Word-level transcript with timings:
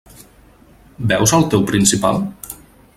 Veus 1.11 1.35
el 1.39 1.47
teu 1.53 1.65
principal? 1.73 2.23